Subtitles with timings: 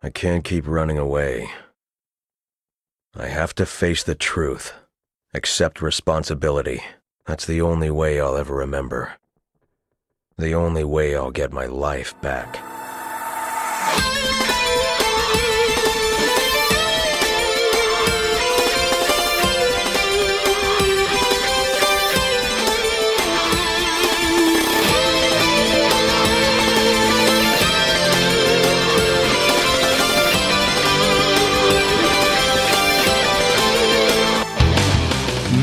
[0.00, 1.50] I can't keep running away.
[3.16, 4.72] I have to face the truth.
[5.34, 6.82] Accept responsibility.
[7.26, 9.14] That's the only way I'll ever remember.
[10.36, 12.62] The only way I'll get my life back.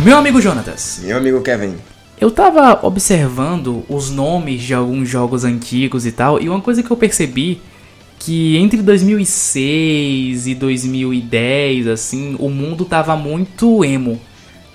[0.06, 1.78] Meu amigo Jonatas, Meu amigo Kevin.
[2.22, 6.92] eu tava observando os nomes de alguns jogos antigos e tal, e uma coisa que
[6.92, 7.60] eu percebi
[8.20, 14.22] que entre 2006 e 2010, assim, o mundo tava muito emo.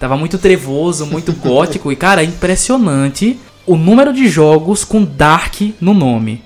[0.01, 5.61] Tava muito trevoso, muito gótico, e cara, é impressionante o número de jogos com Dark
[5.81, 6.43] no nome.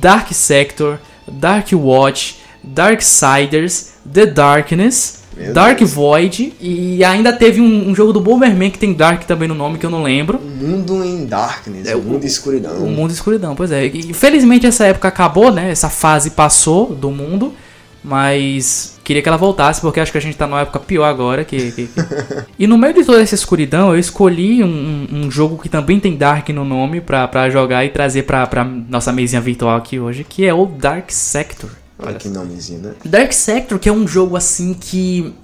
[0.00, 0.98] Dark Sector,
[1.30, 5.92] Dark Watch, Darksiders, The Darkness, Meu Dark Deus.
[5.92, 9.78] Void e ainda teve um, um jogo do Bomberman que tem Dark também no nome
[9.78, 10.38] que eu não lembro.
[10.38, 12.76] O mundo em darkness, É, o mundo escuridão.
[12.84, 13.86] O mundo escuridão, pois é.
[13.86, 15.70] E, felizmente essa época acabou, né?
[15.70, 17.54] Essa fase passou do mundo,
[18.02, 21.44] mas queria que ela voltasse porque acho que a gente tá numa época pior agora.
[21.44, 21.88] Que, que-
[22.58, 24.66] E no meio de toda essa escuridão, eu escolhi um,
[25.12, 28.46] um- um jogo que também tem Dark no nome pra, pra jogar e trazer pra,
[28.46, 31.70] pra nossa mesinha virtual aqui hoje, que é o Dark Sector.
[32.02, 32.94] Olha que nomezinho, né?
[33.04, 35.34] Dark Sector, que é um jogo assim que.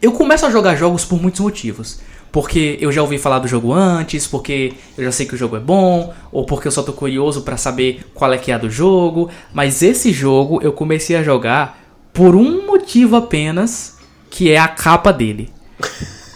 [0.00, 1.98] Eu começo a jogar jogos por muitos motivos.
[2.32, 5.56] Porque eu já ouvi falar do jogo antes, porque eu já sei que o jogo
[5.56, 8.58] é bom, ou porque eu só tô curioso pra saber qual é que é a
[8.58, 9.30] do jogo.
[9.54, 11.80] Mas esse jogo eu comecei a jogar
[12.12, 13.96] por um motivo apenas,
[14.30, 15.50] que é a capa dele.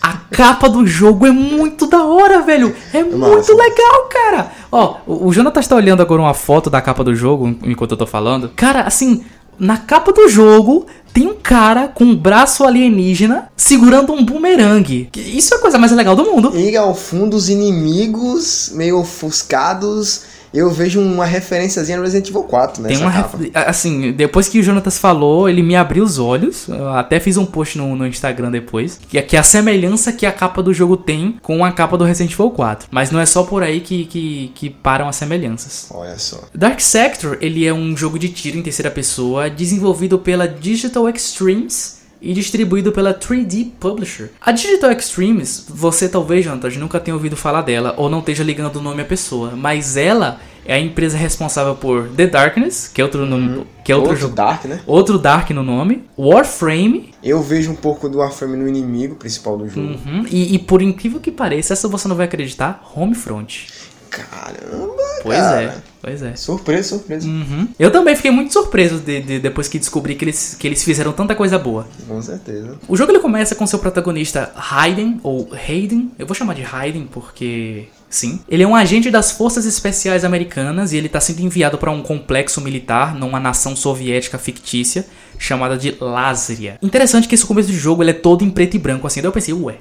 [0.01, 2.75] A capa do jogo é muito da hora, velho.
[2.95, 3.55] É muito massa.
[3.55, 4.53] legal, cara.
[4.73, 7.99] Ó, o o Jonatas tá olhando agora uma foto da capa do jogo enquanto eu
[7.99, 8.49] tô falando.
[8.57, 9.23] Cara, assim,
[9.61, 15.11] na capa do jogo tem um cara com um braço alienígena segurando um bumerangue.
[15.15, 16.57] Isso é a coisa mais legal do mundo.
[16.57, 20.23] E ao fundo, os inimigos meio ofuscados.
[20.53, 23.11] Eu vejo uma referenciazinha no Resident Evil 4 nessa Tem uma.
[23.11, 26.67] ref- Assim, depois que o Jonatas falou, ele me abriu os olhos.
[26.69, 28.99] Eu até fiz um post no, no Instagram depois.
[29.09, 31.97] Que é, que é a semelhança que a capa do jogo tem com a capa
[31.97, 32.89] do Resident Evil 4.
[32.91, 35.87] Mas não é só por aí que, que, que param as semelhanças.
[35.93, 36.41] Olha só.
[36.55, 42.00] Dark Sector, ele é um jogo de tiro em terceira pessoa, desenvolvido pela Digital Extremes
[42.21, 44.31] e distribuído pela 3D Publisher.
[44.41, 48.77] A Digital Extremes, você talvez, Jonathan, nunca tenha ouvido falar dela ou não esteja ligando
[48.77, 53.05] o nome à pessoa, mas ela é a empresa responsável por The Darkness, que é
[53.05, 54.81] outro nome, que é outro, Outro Dark, né?
[54.87, 59.69] outro Dark no nome, Warframe, Eu vejo um pouco do Warframe no inimigo principal do
[59.69, 59.89] jogo.
[59.89, 63.69] uhum, e, e por incrível que pareça, essa você não vai acreditar, Homefront.
[64.11, 65.63] Caramba, Pois cara.
[65.63, 66.35] é, pois é.
[66.37, 67.29] Surpresa, surpresa.
[67.29, 67.69] Uhum.
[67.79, 71.13] Eu também fiquei muito surpreso de- de- depois que descobri que eles, que eles fizeram
[71.13, 71.87] tanta coisa boa.
[72.09, 72.77] Com certeza.
[72.89, 77.09] O jogo ele começa com seu protagonista Hayden, ou Hayden, eu vou chamar de Hayden
[77.11, 77.89] porque.
[78.09, 78.41] Sim.
[78.49, 82.03] Ele é um agente das Forças Especiais Americanas e ele está sendo enviado para um
[82.03, 85.07] complexo militar numa nação soviética fictícia
[85.39, 86.77] chamada de Lazria.
[86.83, 89.21] Interessante que esse começo de jogo ele é todo em preto e branco assim.
[89.21, 89.77] Daí eu pensei, ué,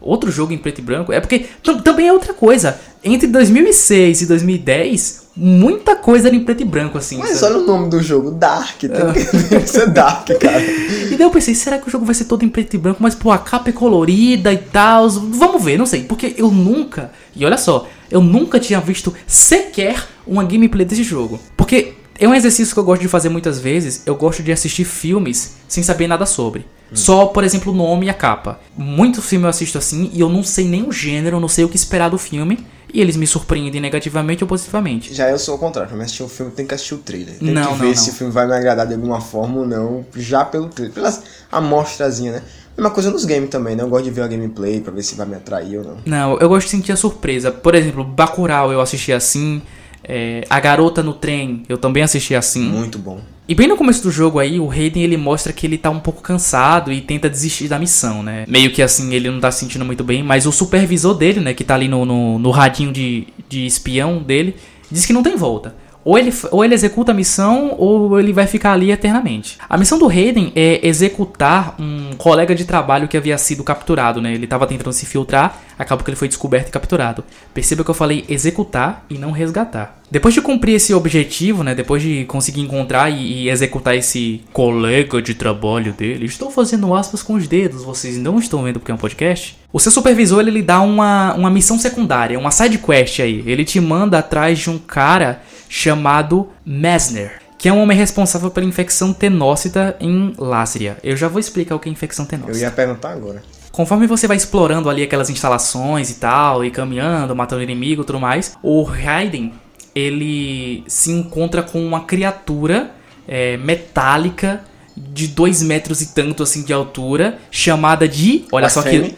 [0.00, 1.12] outro jogo em preto e branco?
[1.12, 2.78] É porque tam- também é outra coisa.
[3.02, 7.18] Entre 2006 e 2010, muita coisa era em preto e branco assim.
[7.18, 7.54] Mas sabe?
[7.54, 8.78] olha o nome do jogo, Dark.
[8.80, 10.60] Tem que ser Dark, cara.
[10.62, 13.02] E daí eu pensei, será que o jogo vai ser todo em preto e branco?
[13.02, 15.08] Mas, pô, a capa é colorida e tal.
[15.08, 16.02] Vamos ver, não sei.
[16.04, 21.40] Porque eu nunca, e olha só, eu nunca tinha visto sequer uma gameplay desse jogo.
[21.56, 24.02] Porque é um exercício que eu gosto de fazer muitas vezes.
[24.04, 26.66] Eu gosto de assistir filmes sem saber nada sobre.
[26.92, 28.60] Só, por exemplo, o nome e a capa.
[28.76, 31.68] Muito filme eu assisto assim e eu não sei nem o gênero, não sei o
[31.68, 32.66] que esperar do filme.
[32.92, 35.14] E eles me surpreendem negativamente ou positivamente.
[35.14, 35.88] Já eu sou o contrário.
[35.88, 37.38] Pra mim assistir um filme, tem que assistir o trailer.
[37.38, 39.66] Tem Não, que ver não, se o filme vai me agradar de alguma forma ou
[39.66, 40.92] não, já pelo trailer.
[40.92, 41.16] Pela
[41.52, 42.42] amostrazinha, né?
[42.76, 43.84] Mesma coisa nos games também, né?
[43.84, 45.96] Eu gosto de ver a gameplay pra ver se vai me atrair ou não.
[46.04, 47.52] Não, eu gosto de sentir a surpresa.
[47.52, 49.62] Por exemplo, Bacurau eu assisti assim.
[50.04, 52.62] É, a Garota no Trem eu também assisti assim.
[52.62, 53.20] Muito bom.
[53.48, 55.98] E bem no começo do jogo aí, o Hayden ele mostra que ele tá um
[55.98, 58.44] pouco cansado e tenta desistir da missão, né?
[58.46, 61.52] Meio que assim, ele não tá se sentindo muito bem, mas o supervisor dele, né,
[61.52, 64.54] que tá ali no, no, no radinho de, de espião dele,
[64.88, 65.74] diz que não tem volta.
[66.04, 69.58] Ou ele, ou ele executa a missão, ou ele vai ficar ali eternamente.
[69.68, 74.32] A missão do Hayden é executar um colega de trabalho que havia sido capturado, né?
[74.32, 77.24] Ele tava tentando se filtrar, acabou que ele foi descoberto e capturado.
[77.54, 79.98] Perceba que eu falei executar e não resgatar.
[80.10, 81.74] Depois de cumprir esse objetivo, né?
[81.74, 87.22] Depois de conseguir encontrar e, e executar esse colega de trabalho dele, estou fazendo aspas
[87.22, 89.56] com os dedos, vocês não estão vendo porque é um podcast.
[89.72, 93.42] O seu supervisor ele lhe dá uma, uma missão secundária, uma side quest aí.
[93.46, 98.66] Ele te manda atrás de um cara chamado Messner, que é um homem responsável pela
[98.66, 100.98] infecção tenócita em Lázria.
[101.02, 102.58] Eu já vou explicar o que é infecção tenócita.
[102.58, 103.42] Eu ia perguntar agora.
[103.72, 108.18] Conforme você vai explorando ali aquelas instalações e tal, e caminhando, matando inimigo e tudo
[108.18, 109.52] mais, o Raiden,
[109.94, 112.90] ele se encontra com uma criatura
[113.28, 114.64] é, metálica
[114.96, 118.44] de dois metros e tanto assim de altura, chamada de.
[118.52, 119.14] Olha só que.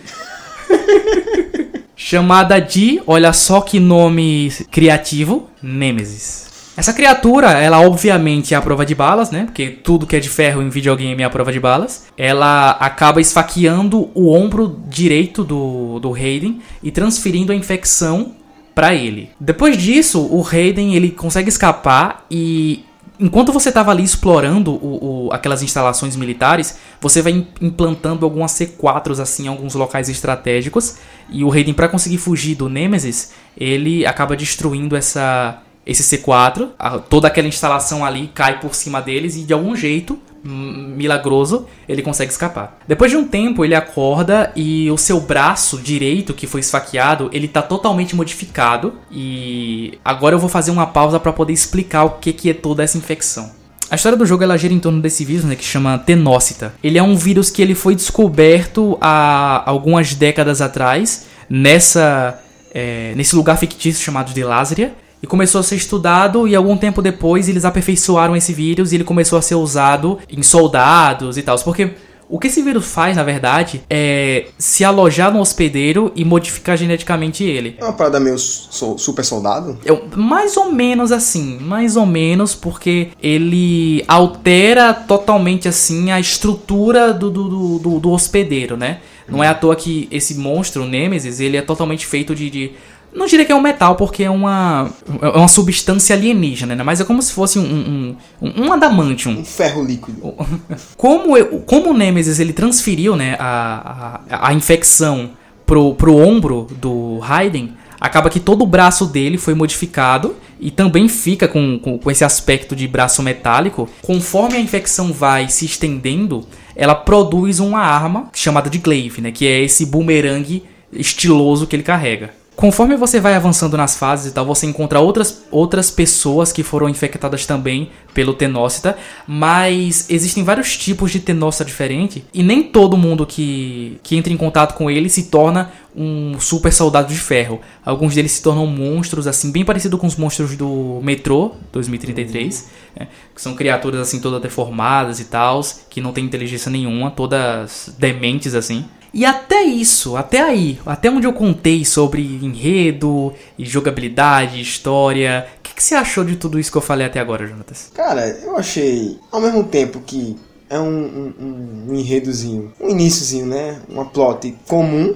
[1.96, 3.02] chamada de.
[3.06, 6.51] Olha só que nome criativo: Nemesis.
[6.76, 9.44] Essa criatura, ela obviamente é a prova de balas, né?
[9.44, 12.06] Porque tudo que é de ferro em videogame é a prova de balas.
[12.16, 18.32] Ela acaba esfaqueando o ombro direito do, do Hayden e transferindo a infecção
[18.74, 19.30] para ele.
[19.38, 22.84] Depois disso, o Hayden ele consegue escapar e
[23.20, 29.20] enquanto você estava ali explorando o, o, aquelas instalações militares, você vai implantando algumas C4s
[29.20, 30.96] assim em alguns locais estratégicos
[31.28, 36.99] e o Hayden para conseguir fugir do Nemesis, ele acaba destruindo essa esse C4, a,
[36.99, 42.32] toda aquela instalação ali cai por cima deles e de algum jeito milagroso, ele consegue
[42.32, 42.79] escapar.
[42.87, 47.46] Depois de um tempo, ele acorda e o seu braço direito que foi esfaqueado, ele
[47.46, 52.32] tá totalmente modificado e agora eu vou fazer uma pausa para poder explicar o que
[52.32, 53.52] que é toda essa infecção.
[53.88, 56.75] A história do jogo ela gira em torno desse vírus, né, que chama Tenócita.
[56.82, 62.40] Ele é um vírus que ele foi descoberto há algumas décadas atrás nessa
[62.75, 67.00] é, nesse lugar fictício chamado de Lázria e começou a ser estudado e algum tempo
[67.00, 71.56] depois eles aperfeiçoaram esse vírus e ele começou a ser usado em soldados e tal.
[71.60, 71.92] Porque
[72.32, 77.44] o que esse vírus faz, na verdade, é se alojar no hospedeiro e modificar geneticamente
[77.44, 77.76] ele.
[77.78, 79.78] É uma parada meio so super soldado?
[79.84, 87.12] É, mais ou menos assim, mais ou menos, porque ele altera totalmente assim a estrutura
[87.12, 89.00] do, do, do, do hospedeiro, né?
[89.28, 92.72] Não é à toa que esse monstro, o Nemesis, ele é totalmente feito de, de
[93.14, 96.82] não diria que é um metal, porque é uma, é uma substância alienígena, né?
[96.82, 99.32] Mas é como se fosse um, um, um adamantium.
[99.32, 100.35] Um ferro líquido.
[100.97, 101.37] Como,
[101.67, 105.31] como o Nemesis ele transferiu né, a, a, a infecção
[105.67, 111.09] pro, pro ombro do Raiden, acaba que todo o braço dele foi modificado e também
[111.09, 113.88] fica com, com, com, esse aspecto de braço metálico.
[114.00, 119.47] Conforme a infecção vai se estendendo, ela produz uma arma chamada de glaive, né, que
[119.47, 120.62] é esse boomerang
[120.93, 122.41] estiloso que ele carrega.
[122.62, 126.88] Conforme você vai avançando nas fases e tal, você encontra outras, outras pessoas que foram
[126.88, 133.26] infectadas também pelo tenócita, mas existem vários tipos de tenócita diferente e nem todo mundo
[133.26, 137.61] que, que entra em contato com ele se torna um super soldado de ferro.
[137.85, 143.09] Alguns deles se tornam monstros, assim, bem parecido com os monstros do Metrô 2033, né,
[143.35, 148.55] que são criaturas assim todas deformadas e tal, que não têm inteligência nenhuma, todas dementes
[148.55, 148.85] assim.
[149.14, 155.62] E até isso, até aí, até onde eu contei sobre enredo e jogabilidade, história, o
[155.62, 157.91] que, que, você achou de tudo isso que eu falei até agora, Jonatas?
[157.94, 160.38] Cara, eu achei, ao mesmo tempo que
[160.70, 163.79] é um, um, um enredozinho, um iníciozinho, né?
[163.87, 165.14] Uma plot comum,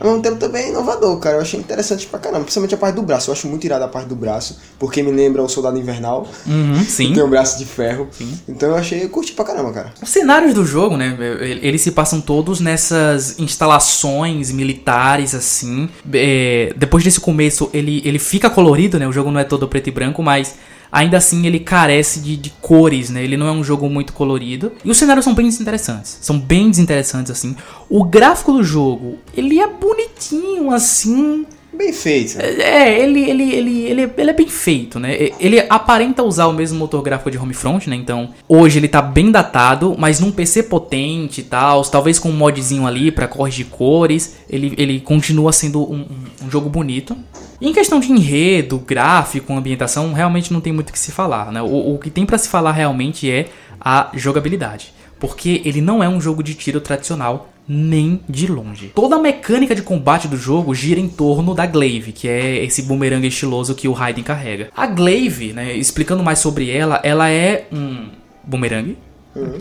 [0.00, 1.36] ao mesmo tempo também inovador, cara.
[1.36, 2.42] Eu achei interessante pra caramba.
[2.42, 3.30] Principalmente a parte do braço.
[3.30, 6.26] Eu acho muito irada a parte do braço, porque me lembra o Soldado Invernal.
[6.46, 7.12] Uhum, sim.
[7.12, 8.08] Tem um braço de ferro.
[8.10, 8.38] Sim.
[8.48, 9.92] Então eu achei, eu curti pra caramba, cara.
[10.02, 11.16] Os cenários do jogo, né?
[11.40, 15.88] Eles se passam todos nessas instalações militares, assim.
[16.12, 19.06] É, depois desse começo, ele, ele fica colorido, né?
[19.08, 20.54] O jogo não é todo preto e branco, mas
[20.90, 23.22] ainda assim ele carece de, de, cores, né?
[23.22, 24.72] Ele não é um jogo muito colorido.
[24.84, 26.18] E os cenários são bem desinteressantes.
[26.20, 27.56] São bem desinteressantes, assim.
[27.88, 31.46] O gráfico do jogo, ele é bonitinho, assim.
[31.78, 32.40] Bem feito.
[32.40, 35.16] É, ele, ele, ele, ele, ele é bem feito, né?
[35.38, 37.94] Ele aparenta usar o mesmo motor gráfico de Homefront, né?
[37.94, 42.36] Então, hoje ele tá bem datado, mas num PC potente e tal, talvez com um
[42.36, 46.04] modzinho ali para corrigir cores, ele, ele continua sendo um,
[46.42, 47.16] um, jogo bonito.
[47.60, 51.52] E em questão de enredo, gráfico, ambientação, realmente não tem muito o que se falar,
[51.52, 51.62] né?
[51.62, 53.46] O, o que tem para se falar realmente é
[53.80, 54.92] a jogabilidade.
[55.20, 58.92] Porque ele não é um jogo de tiro tradicional, nem de longe.
[58.94, 62.82] Toda a mecânica de combate do jogo gira em torno da Glaive, que é esse
[62.82, 64.70] boomerang estiloso que o Raiden carrega.
[64.74, 68.08] A Glaive, né, explicando mais sobre ela, ela é um
[68.42, 68.96] boomerang
[69.36, 69.58] uhum.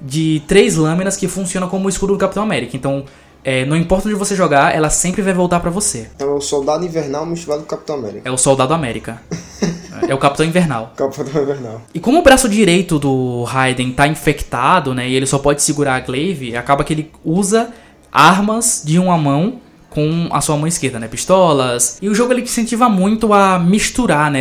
[0.00, 2.76] de três lâminas que funciona como o escudo do Capitão América.
[2.76, 3.04] Então,
[3.44, 6.08] é, não importa onde você jogar, ela sempre vai voltar para você.
[6.18, 8.28] É o Soldado Invernal misturado com o Capitão América.
[8.28, 9.20] É o Soldado América.
[10.08, 10.92] É o Capitão Invernal.
[10.96, 11.82] Capitão Invernal.
[11.94, 15.08] E como o braço direito do Raiden tá infectado, né?
[15.08, 17.70] E ele só pode segurar a glaive, acaba que ele usa
[18.12, 21.08] armas de uma mão com a sua mão esquerda, né?
[21.08, 21.98] Pistolas.
[22.00, 24.40] E o jogo ele incentiva muito a misturar, né?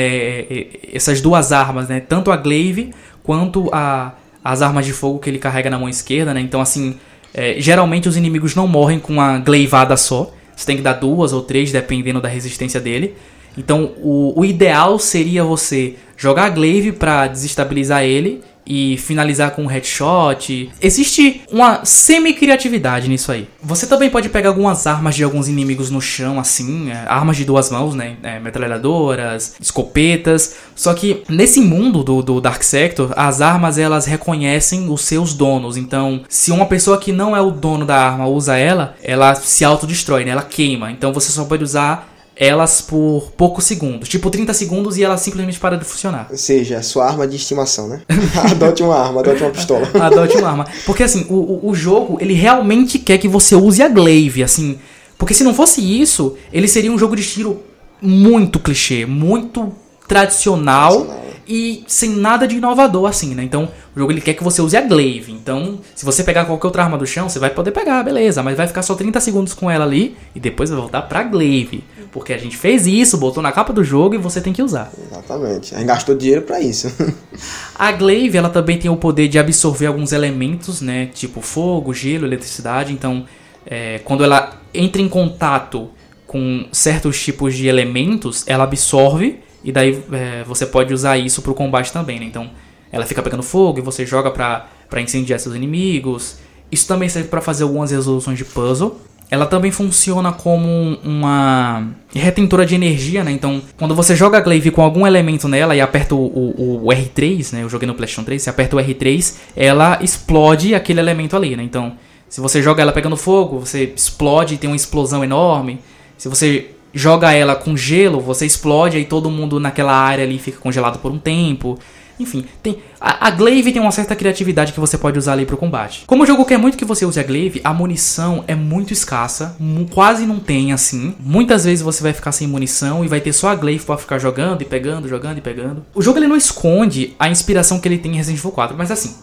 [0.93, 1.99] Essas duas armas, né?
[1.99, 4.13] Tanto a glaive quanto a,
[4.43, 6.39] as armas de fogo que ele carrega na mão esquerda, né?
[6.39, 6.97] Então, assim,
[7.33, 10.31] é, geralmente os inimigos não morrem com uma gleivada só.
[10.55, 13.15] Você tem que dar duas ou três, dependendo da resistência dele.
[13.57, 19.63] Então, o, o ideal seria você jogar a Glaive pra desestabilizar ele e finalizar com
[19.63, 20.69] um headshot.
[20.79, 23.47] Existe uma semi-criatividade nisso aí.
[23.63, 27.45] Você também pode pegar algumas armas de alguns inimigos no chão, assim, é, armas de
[27.45, 28.17] duas mãos, né?
[28.21, 30.55] É, metralhadoras, escopetas.
[30.75, 35.75] Só que nesse mundo do, do Dark Sector, as armas elas reconhecem os seus donos.
[35.75, 39.65] Então, se uma pessoa que não é o dono da arma usa ela, ela se
[39.65, 40.31] autodestrói, né?
[40.31, 40.91] Ela queima.
[40.91, 42.08] Então você só pode usar
[42.39, 44.07] elas por poucos segundos.
[44.07, 46.27] Tipo 30 segundos e ela simplesmente para de funcionar.
[46.31, 48.01] Ou seja, sua arma de estimação, né?
[48.49, 49.89] adote uma arma, adote uma pistola.
[50.01, 50.67] adote uma arma.
[50.85, 54.79] Porque assim, o, o, o jogo, ele realmente quer que você use a glaive, assim.
[55.17, 57.61] Porque se não fosse isso, ele seria um jogo de tiro
[58.01, 59.73] muito clichê, muito
[60.07, 61.05] tradicional.
[61.05, 63.43] tradicional e sem nada de inovador assim, né?
[63.43, 65.31] Então, o jogo ele quer que você use a glaive.
[65.31, 68.55] Então, se você pegar qualquer outra arma do chão, você vai poder pegar, beleza, mas
[68.55, 71.83] vai ficar só 30 segundos com ela ali e depois vai voltar pra glaive.
[72.11, 74.91] Porque a gente fez isso, botou na capa do jogo e você tem que usar.
[75.03, 75.73] Exatamente.
[75.73, 76.93] A gente gastou dinheiro para isso.
[77.73, 81.07] a glaive, ela também tem o poder de absorver alguns elementos, né?
[81.07, 82.93] Tipo fogo, gelo, eletricidade.
[82.93, 83.25] Então,
[83.65, 85.89] é, quando ela entra em contato
[86.27, 91.53] com certos tipos de elementos, ela absorve e daí é, você pode usar isso pro
[91.53, 92.25] combate também, né?
[92.25, 92.49] Então
[92.91, 96.37] ela fica pegando fogo e você joga pra incendiar seus inimigos.
[96.71, 98.99] Isso também serve para fazer algumas resoluções de puzzle.
[99.31, 103.31] Ela também funciona como uma retentora de energia, né?
[103.31, 106.87] Então, quando você joga a Glaive com algum elemento nela e aperta o, o, o,
[106.87, 107.63] R3, né?
[107.63, 111.61] Eu joguei no PlayStation 3, você aperta o R3, ela explode aquele elemento ali, né?
[111.61, 111.93] Então,
[112.27, 115.79] se você joga ela pegando fogo, você explode e tem uma explosão enorme.
[116.17, 120.59] Se você joga ela com gelo, você explode, aí todo mundo naquela área ali fica
[120.59, 121.77] congelado por um tempo.
[122.19, 125.55] Enfim, tem a, a Glaive tem uma certa criatividade que você pode usar ali pro
[125.55, 126.03] combate.
[126.05, 129.55] Como o jogo quer muito que você use a Glaive, a munição é muito escassa,
[129.89, 131.15] quase não tem assim.
[131.19, 134.19] Muitas vezes você vai ficar sem munição e vai ter só a Glaive para ficar
[134.19, 135.85] jogando e pegando, jogando e pegando.
[135.95, 138.91] O jogo ele não esconde a inspiração que ele tem em Resident Evil 4, mas
[138.91, 139.15] assim,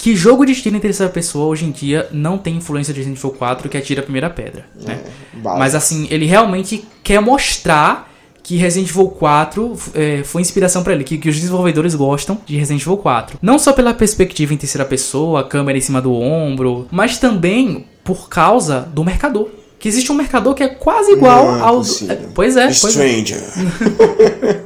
[0.00, 3.18] que jogo de tiro em terceira pessoa hoje em dia não tem influência de Resident
[3.18, 4.98] Evil 4 que atira a primeira pedra, né?
[5.04, 8.10] É, Mas assim, ele realmente quer mostrar
[8.42, 12.56] que Resident Evil 4 é, foi inspiração para ele, que, que, os desenvolvedores gostam de
[12.56, 13.38] Resident Evil 4.
[13.42, 17.84] Não só pela perspectiva em terceira pessoa, a câmera em cima do ombro, mas também
[18.02, 21.80] por causa do mercador que existe um mercador que é quase igual Não ao.
[21.80, 22.28] É do...
[22.34, 22.70] Pois é.
[22.70, 23.42] Stranger.
[24.36, 24.60] É.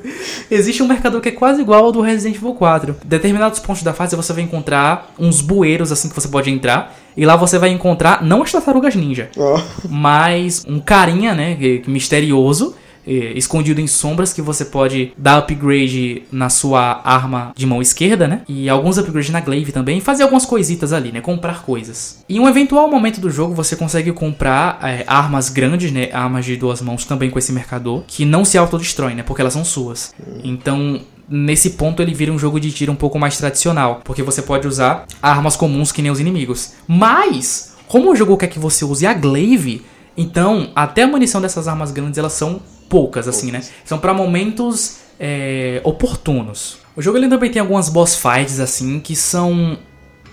[0.51, 2.97] existe um mercador que é quase igual ao do Resident Evil 4.
[3.05, 6.99] Em determinados pontos da fase você vai encontrar uns bueiros assim que você pode entrar.
[7.17, 9.61] E lá você vai encontrar não as tartarugas ninja, oh.
[9.89, 11.57] mas um carinha, né,
[11.87, 12.75] misterioso
[13.07, 18.43] escondido em sombras que você pode dar upgrade na sua arma de mão esquerda, né?
[18.49, 21.21] E alguns upgrades na glaive também, fazer algumas coisitas ali, né?
[21.21, 22.25] Comprar coisas.
[22.29, 26.11] Em um eventual momento do jogo você consegue comprar é, armas grandes, né?
[26.13, 29.23] Armas de duas mãos também com esse mercador, que não se autodestroem, né?
[29.23, 30.15] Porque elas são suas.
[30.43, 34.43] Então nesse ponto ele vira um jogo de tiro um pouco mais tradicional, porque você
[34.43, 36.75] pode usar armas comuns que nem os inimigos.
[36.87, 39.83] Mas, como o jogo quer que você use a glaive,
[40.17, 43.63] então até a munição dessas armas grandes elas são poucas, assim, né?
[43.85, 46.79] São para momentos é, oportunos.
[46.97, 49.79] O jogo ele também tem algumas boss fights, assim, que são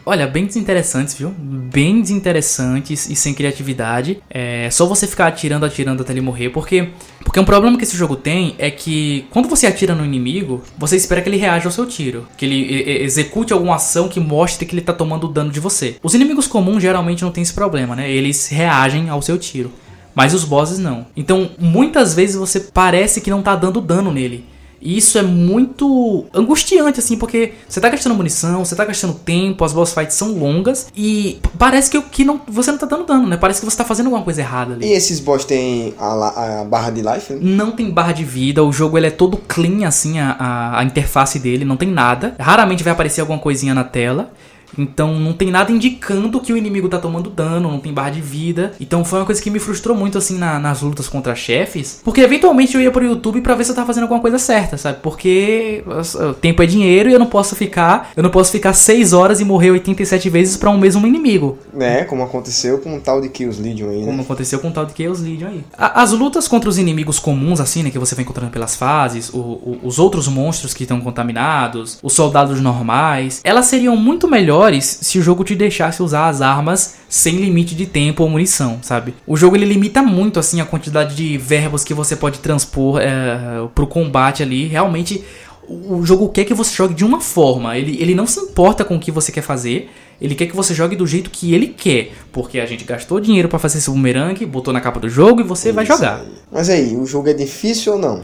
[0.06, 1.30] Olha, bem desinteressantes, viu?
[1.30, 4.22] Bem desinteressantes e sem criatividade.
[4.30, 6.90] É só você ficar atirando, atirando até ele morrer, porque
[7.24, 10.96] porque um problema que esse jogo tem é que quando você atira no inimigo, você
[10.96, 14.74] espera que ele reaja ao seu tiro, que ele execute alguma ação que mostre que
[14.74, 15.96] ele tá tomando dano de você.
[16.02, 18.12] Os inimigos comuns geralmente não tem esse problema, né?
[18.12, 19.72] Eles reagem ao seu tiro.
[20.16, 21.06] Mas os bosses não.
[21.16, 24.46] Então, muitas vezes você parece que não tá dando dano nele.
[24.82, 29.64] E isso é muito angustiante, assim, porque você tá gastando munição, você tá gastando tempo,
[29.64, 33.28] as boss fights são longas e parece que, que não, você não tá dando dano,
[33.28, 33.38] né?
[33.38, 34.88] Parece que você tá fazendo alguma coisa errada ali.
[34.88, 37.32] E esses boss têm a, a barra de life?
[37.32, 37.40] Né?
[37.42, 40.84] Não tem barra de vida, o jogo ele é todo clean, assim, a, a, a
[40.84, 42.36] interface dele, não tem nada.
[42.40, 44.34] Raramente vai aparecer alguma coisinha na tela.
[44.78, 48.22] Então não tem nada indicando que o inimigo tá tomando dano, não tem barra de
[48.22, 48.74] vida.
[48.80, 52.02] Então foi uma coisa que me frustrou muito assim na, nas lutas contra chefes.
[52.04, 54.78] Porque eventualmente eu ia pro YouTube para ver se eu tava fazendo alguma coisa certa,
[54.78, 55.00] sabe?
[55.02, 55.84] Porque
[56.30, 58.12] o tempo é dinheiro e eu não posso ficar.
[58.16, 61.58] Eu não posso ficar 6 horas e morrer 87 vezes para um mesmo inimigo.
[61.80, 64.06] É, como aconteceu com o tal de Chaos Legion aí, né?
[64.06, 65.64] Como aconteceu com o tal de Chaos Legion aí.
[65.78, 67.90] A, as lutas contra os inimigos comuns, assim, né?
[67.90, 72.14] Que você vai encontrando pelas fases, o, o, os outros monstros que estão contaminados, os
[72.14, 76.96] soldados normais, elas seriam muito melhores melhores se o jogo te deixasse usar as armas
[77.10, 79.14] sem limite de tempo ou munição, sabe?
[79.26, 83.68] O jogo ele limita muito assim a quantidade de verbos que você pode transpor é,
[83.74, 84.68] pro combate ali.
[84.68, 85.24] Realmente
[85.68, 87.78] o jogo quer que você jogue de uma forma.
[87.78, 89.90] Ele, ele não se importa com o que você quer fazer.
[90.20, 92.12] Ele quer que você jogue do jeito que ele quer.
[92.32, 95.44] Porque a gente gastou dinheiro para fazer esse boomerang, botou na capa do jogo e
[95.44, 96.20] você Isso vai jogar.
[96.20, 96.28] Aí.
[96.52, 98.24] Mas aí, o jogo é difícil ou não?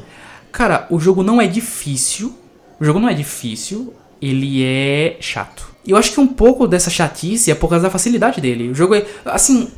[0.52, 2.34] Cara, o jogo não é difícil.
[2.80, 5.77] O jogo não é difícil, ele é chato.
[5.88, 8.70] E eu acho que um pouco dessa chatice é por causa da facilidade dele.
[8.70, 9.06] O jogo é.
[9.26, 9.70] Assim,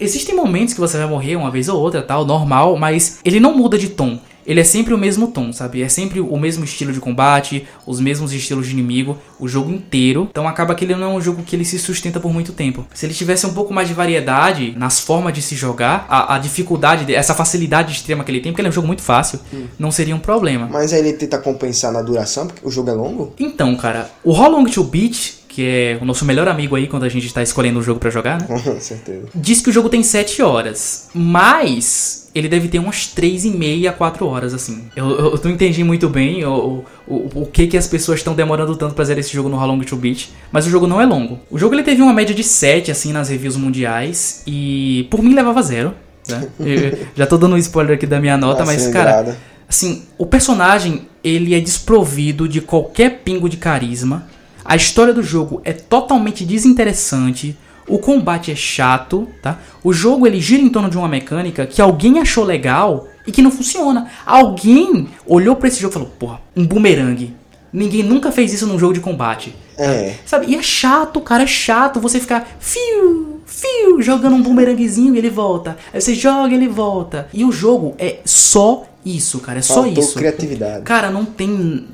[0.00, 3.52] existem momentos que você vai morrer uma vez ou outra, tal, normal, mas ele não
[3.52, 5.82] muda de tom ele é sempre o mesmo tom, sabe?
[5.82, 10.28] É sempre o mesmo estilo de combate, os mesmos estilos de inimigo, o jogo inteiro.
[10.30, 12.86] Então acaba que ele não é um jogo que ele se sustenta por muito tempo.
[12.94, 16.38] Se ele tivesse um pouco mais de variedade nas formas de se jogar, a, a
[16.38, 19.66] dificuldade, essa facilidade extrema que ele tem, porque ele é um jogo muito fácil, hum.
[19.78, 20.68] não seria um problema.
[20.70, 23.34] Mas aí ele tenta compensar na duração, porque o jogo é longo?
[23.38, 27.04] Então, cara, o How Long to Beat que é o nosso melhor amigo aí quando
[27.04, 28.44] a gente tá escolhendo o jogo para jogar, né?
[28.46, 29.26] Com certeza.
[29.34, 34.26] Diz que o jogo tem 7 horas, mas ele deve ter umas 3,5 a 4
[34.26, 34.84] horas, assim.
[34.94, 38.34] Eu, eu, eu não entendi muito bem o, o, o que que as pessoas estão
[38.34, 41.00] demorando tanto pra fazer esse jogo no How Long to Beat, mas o jogo não
[41.00, 41.40] é longo.
[41.50, 45.34] O jogo ele teve uma média de 7, assim, nas reviews mundiais, e por mim
[45.34, 45.94] levava zero.
[46.28, 46.50] Né?
[47.16, 51.54] já tô dando um spoiler aqui da minha nota, mas, cara, assim, o personagem, ele
[51.54, 54.28] é desprovido de qualquer pingo de carisma,
[54.68, 57.56] a história do jogo é totalmente desinteressante.
[57.88, 59.58] O combate é chato, tá?
[59.82, 63.42] O jogo ele gira em torno de uma mecânica que alguém achou legal e que
[63.42, 64.08] não funciona.
[64.24, 67.32] Alguém olhou para esse jogo e falou: "Porra, um boomerang.
[67.72, 70.14] Ninguém nunca fez isso num jogo de combate." É.
[70.24, 70.46] Sabe?
[70.48, 75.30] E é chato, cara, é chato você ficar fio, fio, jogando um boomerangzinho e ele
[75.30, 75.76] volta.
[75.92, 77.28] Aí você joga e ele volta.
[77.32, 80.14] E o jogo é só isso, cara, é Faltou só isso.
[80.14, 80.82] criatividade.
[80.82, 81.86] Cara, não tem,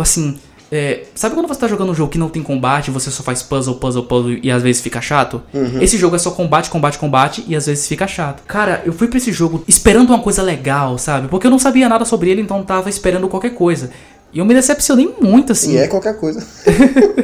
[0.00, 0.36] assim,
[0.70, 3.42] é, sabe quando você tá jogando um jogo que não tem combate, você só faz
[3.42, 5.42] puzzle, puzzle, puzzle e às vezes fica chato?
[5.52, 5.80] Uhum.
[5.80, 8.42] Esse jogo é só combate, combate, combate e às vezes fica chato.
[8.46, 11.28] Cara, eu fui pra esse jogo esperando uma coisa legal, sabe?
[11.28, 13.90] Porque eu não sabia nada sobre ele, então tava esperando qualquer coisa.
[14.32, 15.72] E eu me decepcionei muito, assim.
[15.72, 16.46] E é qualquer coisa.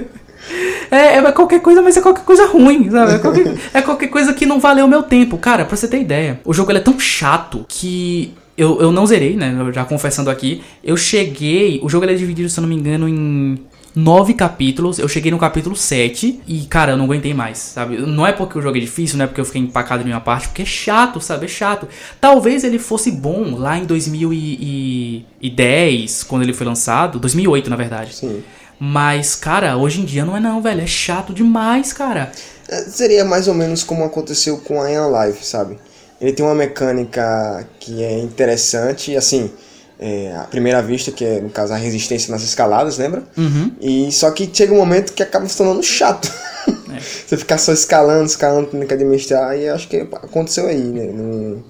[0.91, 3.13] é, é, qualquer coisa, mas é qualquer coisa ruim, sabe?
[3.13, 5.37] É qualquer, é qualquer coisa que não valeu o meu tempo.
[5.37, 9.37] Cara, pra você ter ideia, o jogo é tão chato que eu, eu não zerei,
[9.37, 9.55] né?
[9.73, 10.63] Já confessando aqui.
[10.83, 11.81] Eu cheguei.
[11.83, 13.59] O jogo é dividido, se eu não me engano, em
[13.95, 14.99] nove capítulos.
[14.99, 17.99] Eu cheguei no capítulo 7 e, cara, eu não aguentei mais, sabe?
[17.99, 20.21] Não é porque o jogo é difícil, não é porque eu fiquei empacado em uma
[20.21, 21.47] parte, porque é chato, sabe?
[21.47, 21.89] É chato.
[22.21, 27.19] Talvez ele fosse bom lá em 2010, quando ele foi lançado.
[27.19, 28.15] 2008, na verdade.
[28.15, 28.43] Sim.
[28.79, 30.81] Mas, cara, hoje em dia não é não, velho.
[30.81, 32.33] É chato demais, cara.
[32.69, 35.77] É, seria mais ou menos como aconteceu com a Life, sabe?
[36.21, 39.51] Ele tem uma mecânica que é interessante, assim,
[39.99, 43.23] é, à primeira vista, que é, no caso, a resistência nas escaladas, lembra?
[43.37, 43.73] Uhum.
[43.81, 46.31] E só que chega um momento que acaba se tornando chato.
[46.69, 47.01] É.
[47.27, 51.05] Você ficar só escalando, escalando, tendo que administrar, e acho que aconteceu aí, né?
[51.05, 51.65] No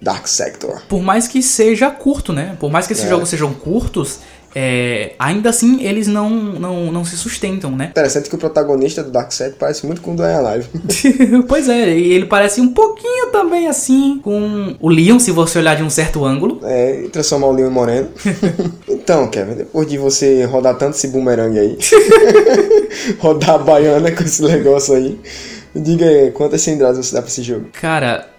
[0.00, 0.82] Dark Sector.
[0.88, 2.56] Por mais que seja curto, né?
[2.60, 3.08] Por mais que esses é.
[3.08, 4.18] jogos sejam curtos,
[4.54, 7.88] é, ainda assim eles não, não, não se sustentam, né?
[7.90, 10.68] Interessante que o protagonista do Dark Side parece muito com o do Live.
[11.48, 15.76] pois é, e ele parece um pouquinho também assim com o Leon, se você olhar
[15.76, 16.60] de um certo ângulo.
[16.62, 18.08] É, e transformar o Leon em moreno.
[18.88, 21.76] então, Kevin, depois de você rodar tanto esse boomerang aí,
[23.18, 25.18] rodar a baiana com esse negócio aí,
[25.74, 27.66] diga aí, quantas cilindradas você dá pra esse jogo?
[27.72, 28.33] Cara,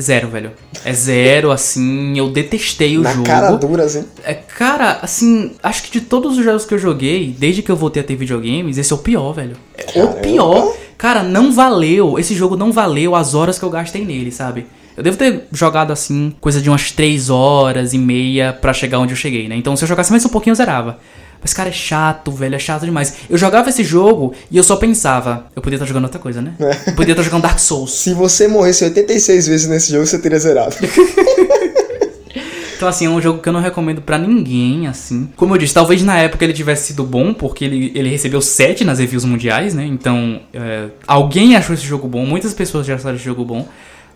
[0.00, 0.52] Zero, velho.
[0.84, 2.16] É zero, assim.
[2.18, 3.24] Eu detestei o Na jogo.
[3.26, 4.04] cara dura, assim.
[4.24, 7.76] É, cara, assim, acho que de todos os jogos que eu joguei, desde que eu
[7.76, 9.56] voltei a ter videogames, esse é o pior, velho.
[9.76, 10.12] É Caramba.
[10.12, 10.76] o pior.
[10.96, 12.18] Cara, não valeu.
[12.18, 14.66] Esse jogo não valeu as horas que eu gastei nele, sabe?
[14.96, 19.12] Eu devo ter jogado assim, coisa de umas 3 horas e meia para chegar onde
[19.12, 19.56] eu cheguei, né?
[19.56, 20.98] Então se eu jogasse mais um pouquinho eu zerava.
[21.40, 23.14] Mas, cara, é chato, velho, é chato demais.
[23.28, 26.54] Eu jogava esse jogo e eu só pensava, eu podia estar jogando outra coisa, né?
[26.60, 26.90] É.
[26.90, 27.92] Eu podia estar jogando Dark Souls.
[27.92, 30.76] Se você morresse 86 vezes nesse jogo, você teria zerado.
[32.80, 35.28] Então, assim, é um jogo que eu não recomendo para ninguém, assim.
[35.36, 38.84] Como eu disse, talvez na época ele tivesse sido bom, porque ele, ele recebeu 7
[38.84, 39.84] nas reviews mundiais, né?
[39.84, 43.68] Então, é, alguém achou esse jogo bom, muitas pessoas já acharam esse jogo bom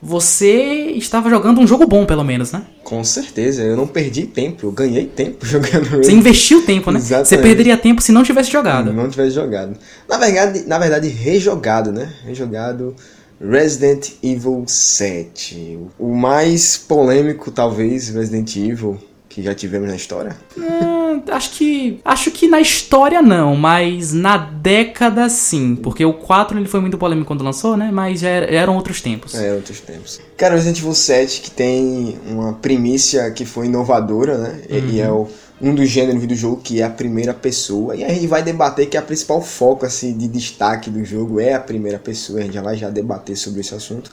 [0.00, 2.62] você estava jogando um jogo bom, pelo menos, né?
[2.82, 6.98] Com certeza, eu não perdi tempo, eu ganhei tempo jogando Você investiu tempo, né?
[6.98, 7.42] Você Exatamente.
[7.42, 8.90] perderia tempo se não tivesse jogado.
[8.90, 9.76] Não tivesse jogado.
[10.08, 12.10] Na verdade, na verdade, rejogado, né?
[12.24, 12.96] Rejogado
[13.38, 15.80] Resident Evil 7.
[15.98, 18.98] O mais polêmico, talvez, Resident Evil
[19.30, 20.36] que já tivemos na história.
[20.58, 22.00] Hum, acho que.
[22.04, 25.76] Acho que na história não, mas na década sim.
[25.76, 27.90] Porque o 4 ele foi muito polêmico quando lançou, né?
[27.92, 29.34] Mas já era- eram outros tempos.
[29.34, 30.20] É, outros tempos.
[30.36, 34.60] Cara, Resident Evil 7 que tem uma primícia que foi inovadora, né?
[34.68, 35.28] E- E é o-
[35.62, 37.94] um dos gêneros do jogo que é a primeira pessoa.
[37.94, 41.54] E a gente vai debater que a principal foco assim, de destaque do jogo é
[41.54, 42.40] a primeira pessoa.
[42.40, 44.10] A gente já vai já debater sobre esse assunto.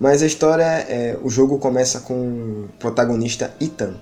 [0.00, 1.16] Mas a história é.
[1.22, 3.94] O jogo começa com o protagonista Ethan.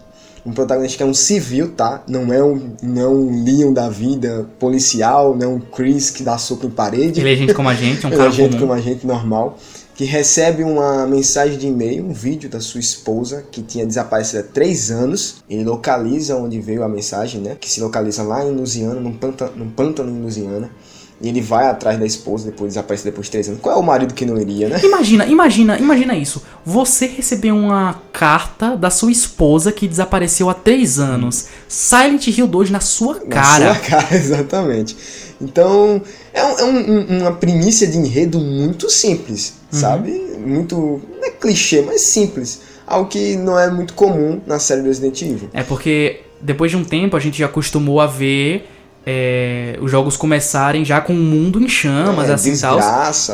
[0.45, 2.03] Um protagonista que é um civil, tá?
[2.09, 6.23] Não é um, não é um Leon da vida policial, não é um Chris que
[6.23, 7.21] dá soco em parede.
[7.21, 8.59] Ele é gente como a gente, um Ele cara é gente comum.
[8.59, 9.57] como a gente normal,
[9.95, 14.43] que recebe uma mensagem de e-mail, um vídeo da sua esposa, que tinha desaparecido há
[14.43, 15.37] três anos.
[15.49, 17.57] Ele localiza onde veio a mensagem, né?
[17.61, 20.71] Que se localiza lá em Louisiana, num pântano, num pântano em Louisiana.
[21.23, 23.61] E ele vai atrás da esposa, depois desaparece depois de três anos.
[23.61, 24.81] Qual é o marido que não iria, né?
[24.83, 26.43] Imagina, imagina, imagina isso.
[26.67, 31.47] Você recebeu uma carta da sua esposa que desapareceu há três anos.
[31.69, 33.73] Silent Hill 2 na sua Na cara.
[33.75, 34.97] sua cara, exatamente.
[35.41, 36.03] Então,
[36.35, 39.79] é, um- é um- um- uma primícia de enredo muito simples, Uhum.
[39.79, 40.11] sabe?
[40.45, 41.01] Muito.
[41.21, 42.61] Não é clichê, mas simples.
[42.87, 45.49] Algo que não é muito comum na série Resident Evil.
[45.53, 48.69] É porque depois de um tempo a gente já acostumou a ver
[49.07, 52.79] é, os jogos começarem já com o mundo em chamas, É, assim tal.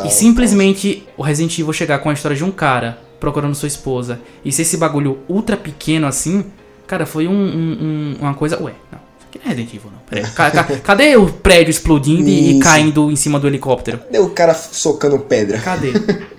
[0.06, 4.20] E simplesmente o Resident Evil chegar com a história de um cara procurando sua esposa.
[4.44, 6.44] E ser esse bagulho ultra pequeno assim,
[6.86, 8.56] cara, foi um, um- um- uma coisa.
[8.62, 8.98] Ué, não.
[9.28, 9.98] Aqui não é Resident Evil, não.
[10.08, 10.24] Peraí.
[10.32, 14.00] Ca- ca- cadê o prédio explodindo e, caindo em cima do helicóptero?
[14.10, 15.58] Deu o cara socando pedra.
[15.58, 15.92] Cadê?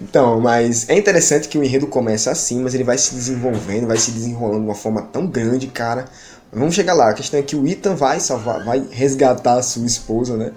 [0.00, 3.96] Então, mas é interessante que o enredo começa assim, mas ele vai se desenvolvendo, vai
[3.96, 6.04] se desenrolando de uma forma tão grande, cara.
[6.52, 7.10] Vamos chegar lá.
[7.10, 10.52] A questão é que o Ethan vai salvar, vai resgatar a sua esposa, né?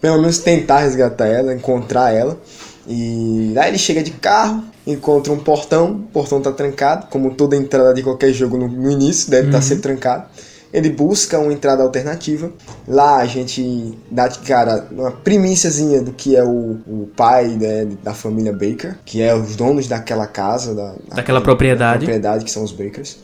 [0.00, 2.38] Pelo menos tentar resgatar ela, encontrar ela.
[2.86, 7.54] E aí ele chega de carro, encontra um portão, o portão tá trancado, como toda
[7.56, 10.24] entrada de qualquer jogo no, no início, deve estar sempre trancado.
[10.72, 12.50] Ele busca uma entrada alternativa.
[12.86, 17.88] Lá a gente dá de cara uma primíciazinha do que é o, o pai né,
[18.02, 21.98] da família Baker, que é os donos daquela casa, da, Daquela propriedade.
[22.04, 23.16] propriedade que são os Bakers.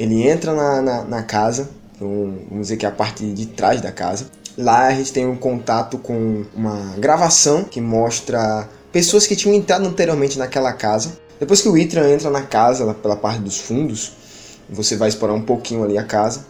[0.00, 1.68] Ele entra na, na, na casa,
[2.00, 4.30] vamos dizer que é a parte de trás da casa.
[4.56, 9.86] Lá a gente tem um contato com uma gravação que mostra pessoas que tinham entrado
[9.86, 11.18] anteriormente naquela casa.
[11.38, 14.12] Depois que o Ethan entra na casa, pela parte dos fundos,
[14.70, 16.46] você vai explorar um pouquinho ali a casa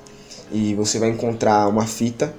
[0.52, 2.32] e você vai encontrar uma fita,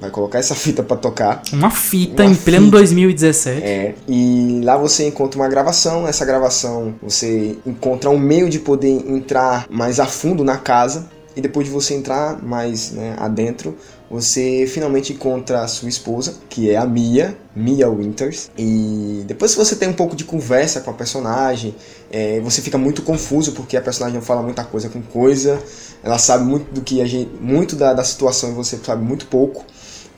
[0.00, 1.42] vai colocar essa fita para tocar.
[1.52, 2.78] Uma fita Uma em pleno fita.
[2.78, 3.62] 2017.
[3.62, 6.04] É, e lá você encontra uma gravação.
[6.04, 11.08] Nessa gravação você encontra um meio de poder entrar mais a fundo na casa.
[11.34, 13.74] E depois de você entrar mais né, adentro,
[14.10, 18.50] você finalmente encontra a sua esposa, que é a Mia, Mia Winters.
[18.58, 21.74] E depois que você tem um pouco de conversa com a personagem,
[22.10, 25.58] é, você fica muito confuso porque a personagem não fala muita coisa com coisa.
[26.04, 29.24] Ela sabe muito do que a gente, muito da, da situação e você sabe muito
[29.24, 29.64] pouco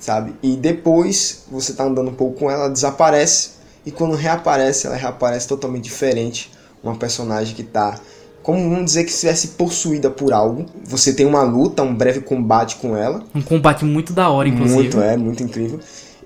[0.04, 0.34] sabe?
[0.42, 3.50] E depois você tá andando um pouco com ela, ela desaparece
[3.86, 6.50] e quando reaparece, ela reaparece totalmente diferente,
[6.82, 7.98] uma personagem que tá
[8.42, 10.66] como vamos dizer que estivesse possuída por algo.
[10.84, 14.74] Você tem uma luta, um breve combate com ela, Um combate muito da hora, inclusive.
[14.74, 15.80] muito é, muito incrível.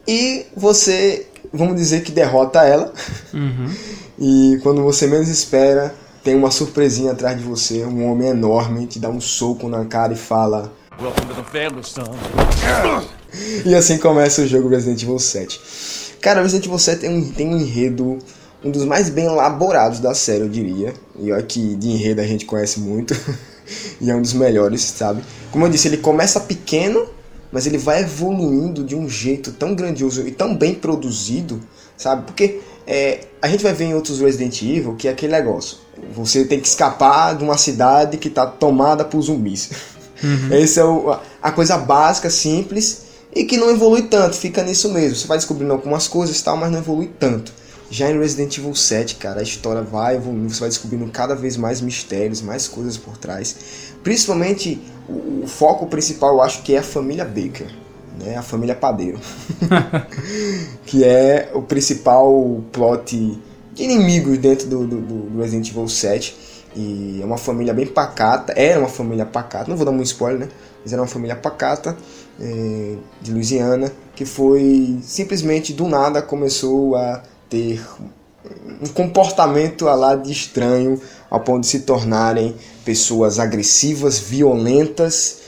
[0.07, 2.93] E você, vamos dizer que derrota ela.
[3.33, 3.73] Uhum.
[4.21, 8.99] E quando você menos espera, tem uma surpresinha atrás de você, um homem enorme te
[8.99, 13.09] dá um soco na cara e fala Welcome to the family, son.
[13.65, 15.61] E assim começa o jogo Resident Evil 7.
[16.21, 18.19] Cara, Resident Evil 7 tem um, tem um enredo,
[18.65, 20.95] um dos mais bem elaborados da série, eu diria.
[21.21, 23.15] E olha que de enredo a gente conhece muito.
[24.01, 25.23] e é um dos melhores, sabe?
[25.51, 27.07] Como eu disse, ele começa pequeno,
[27.53, 31.61] mas ele vai evoluindo de um jeito tão grandioso e tão bem produzido,
[31.97, 32.25] sabe?
[32.27, 35.79] Porque é, a gente vai ver em outros Resident Evil que é aquele negócio.
[36.15, 39.71] Você tem que escapar de uma cidade que está tomada por zumbis.
[40.51, 45.17] Essa é o- a coisa básica, simples e que não evolui tanto, fica nisso mesmo.
[45.17, 47.53] Você vai descobrindo algumas coisas e tal, mas não evolui tanto.
[47.91, 51.57] Já em Resident Evil 7, cara, a história vai evoluindo, você vai descobrindo cada vez
[51.57, 53.57] mais mistérios, mais coisas por trás.
[54.03, 57.67] Principalmente o, o foco principal, eu acho que é a família Baker,
[58.23, 58.37] né?
[58.37, 59.19] A família Padeiro.
[60.85, 63.39] que é o principal plot
[63.73, 66.37] de inimigos dentro do, do, do Resident Evil 7.
[66.79, 70.47] E é uma família bem pacata, era uma família pacata, não vou dar muito spoiler,
[70.47, 70.49] né?
[70.85, 71.97] Mas era uma família pacata
[72.41, 77.85] é, de Louisiana que foi simplesmente do nada começou a ter
[78.81, 85.48] um comportamento lá de estranho ao ponto de se tornarem pessoas agressivas, violentas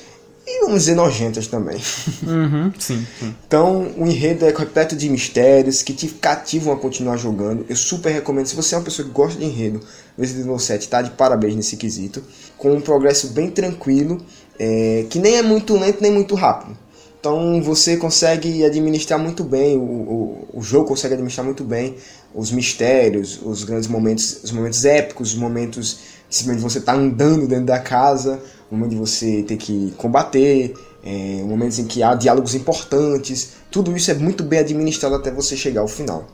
[0.51, 1.81] e vamos dizer nojentas também.
[2.23, 3.35] Uhum, sim, sim.
[3.47, 7.65] Então o enredo é repleto de mistérios que te cativam a continuar jogando.
[7.69, 9.81] Eu super recomendo, se você é uma pessoa que gosta de enredo,
[10.19, 12.23] Resident Evil 7 tá de parabéns nesse quesito.
[12.59, 14.21] Com um progresso bem tranquilo,
[14.59, 16.77] é, que nem é muito lento nem muito rápido.
[17.21, 21.97] Então você consegue administrar muito bem, o, o, o jogo consegue administrar muito bem
[22.35, 25.99] os mistérios, os grandes momentos, os momentos épicos, os momentos
[26.31, 30.73] simplesmente você tá andando dentro da casa, o momento de você ter que combater,
[31.05, 35.57] é, momentos em que há diálogos importantes, tudo isso é muito bem administrado até você
[35.57, 36.27] chegar ao final.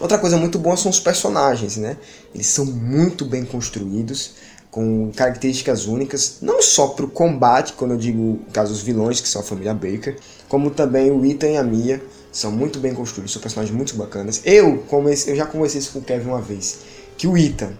[0.00, 1.96] Outra coisa muito boa são os personagens, né?
[2.34, 4.32] Eles são muito bem construídos,
[4.72, 9.28] com características únicas, não só para o combate, quando eu digo caso os vilões, que
[9.28, 10.16] são a família Baker,
[10.48, 14.40] como também o Ethan e a Mia, são muito bem construídos, são personagens muito bacanas.
[14.46, 16.78] Eu, comecei, eu já conversei isso com o Kevin uma vez,
[17.18, 17.74] que o Ethan,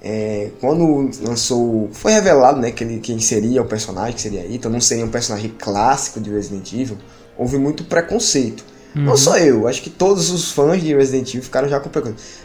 [0.00, 4.70] é, quando lançou, foi revelado né, que ele, quem seria o personagem, que seria Ethan,
[4.70, 6.96] não seria um personagem clássico de Resident Evil,
[7.36, 8.64] houve muito preconceito.
[8.96, 9.04] Uhum.
[9.04, 11.90] Não só eu, acho que todos os fãs de Resident Evil ficaram já com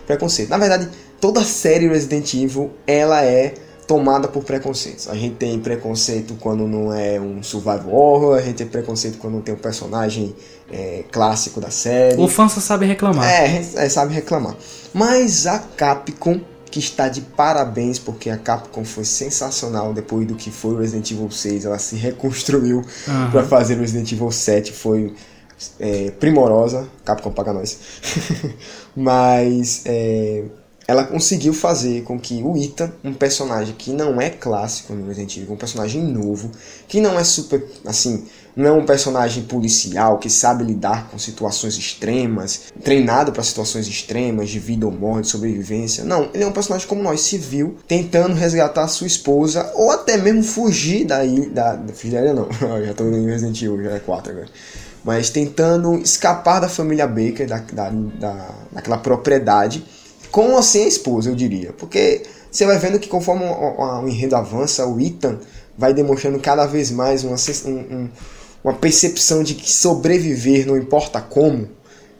[0.06, 0.50] preconceito.
[0.50, 0.90] Na verdade,
[1.22, 3.54] toda a série Resident Evil, ela é
[3.88, 5.08] tomada por preconceitos.
[5.10, 9.36] A gente tem preconceito quando não é um survival horror, a gente tem preconceito quando
[9.36, 10.36] não tem um personagem
[10.72, 12.22] é, clássico da série.
[12.22, 13.30] O fã só sabe reclamar.
[13.30, 14.56] É, é, sabe reclamar.
[14.94, 16.40] Mas a Capcom,
[16.72, 21.12] que está de parabéns, porque a Capcom foi sensacional depois do que foi o Resident
[21.12, 23.32] Evil 6, ela se reconstruiu uhum.
[23.32, 25.14] para fazer o Resident Evil 7, foi
[25.80, 26.88] é, primorosa.
[27.06, 27.78] Capcom paga nós.
[28.96, 30.44] Mas é,
[30.88, 35.38] ela conseguiu fazer com que o Ita, um personagem que não é clássico no Resident
[35.38, 36.52] Evil, um personagem novo,
[36.88, 41.78] que não é super, assim, não é um personagem policial que sabe lidar com situações
[41.78, 46.04] extremas, treinado para situações extremas de vida ou morte, sobrevivência.
[46.04, 50.44] Não, ele é um personagem como nós, civil, tentando resgatar sua esposa ou até mesmo
[50.44, 52.50] fugir da, da fugir da não,
[52.86, 54.48] já tô no Resident Evil, já é 4 agora
[55.04, 59.84] mas tentando escapar da família Baker, da, da, da, daquela propriedade
[60.34, 61.72] com ou sem a esposa, eu diria.
[61.74, 65.38] Porque você vai vendo que conforme o, enredo avança, o Ethan
[65.78, 67.36] vai demonstrando cada vez mais uma,
[67.68, 68.10] um,
[68.64, 71.70] uma percepção de que sobreviver não importa como,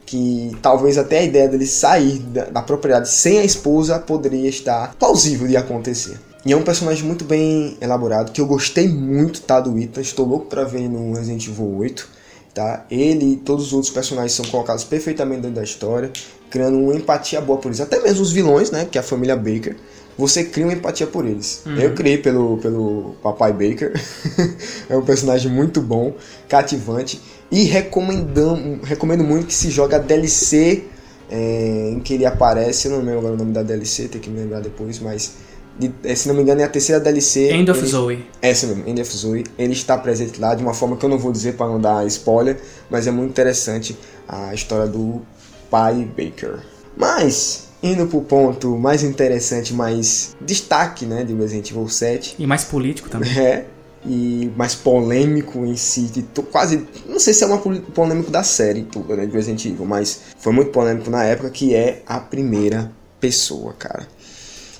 [0.06, 4.94] que talvez até a ideia dele sair da, da, propriedade sem a esposa poderia estar
[4.94, 6.16] plausível de acontecer.
[6.46, 10.24] E é um personagem muito bem elaborado, que eu gostei muito tá, do Ethan, estou
[10.24, 12.08] louco para ver no Resident Evil 8.
[12.54, 12.86] Tá?
[12.88, 16.12] Ele e todos os outros personagens são colocados perfeitamente dentro da história
[16.54, 17.80] criando uma empatia boa por eles.
[17.80, 18.86] Até mesmo os vilões, né?
[18.88, 19.74] Que é a família Baker.
[20.16, 21.62] Você cria uma empatia por eles.
[21.66, 21.76] Uhum.
[21.76, 23.92] Eu criei pelo, pelo Papai Baker.
[24.88, 26.14] é um personagem muito bom,
[26.48, 27.20] cativante.
[27.50, 30.84] E recomendam, recomendo muito que se jogue a DLC
[31.28, 32.86] é, em que ele aparece.
[32.86, 35.32] Eu não lembro agora o nome da DLC, tem que me lembrar depois, mas
[35.78, 37.52] de, é, se não me engano, é a terceira DLC.
[37.52, 38.26] End of ele, Zoe.
[38.40, 39.44] É esse mesmo, End of Zoe.
[39.58, 42.06] Ele está presente lá de uma forma que eu não vou dizer para não dar
[42.06, 42.58] spoiler,
[42.88, 43.96] mas é muito interessante
[44.28, 45.22] a história do
[45.70, 46.60] pai Baker.
[46.96, 52.36] Mas, indo pro ponto mais interessante, mais destaque, né, de Resident Evil 7.
[52.38, 53.30] E mais político também.
[53.36, 53.66] É,
[54.06, 56.10] e mais polêmico em si,
[56.52, 60.20] quase, não sei se é uma polêmico da série toda, né, de Resident Evil, mas
[60.36, 64.06] foi muito polêmico na época, que é a primeira pessoa, cara.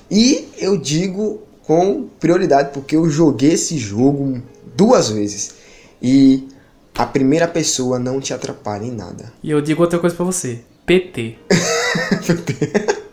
[0.09, 4.41] E eu digo com prioridade, porque eu joguei esse jogo
[4.75, 5.55] duas vezes.
[6.01, 6.47] E
[6.93, 9.31] a primeira pessoa não te atrapalha em nada.
[9.43, 10.59] E eu digo outra coisa para você.
[10.85, 11.35] PT.